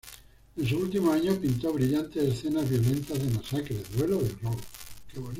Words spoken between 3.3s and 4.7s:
masacres, duelos y robos.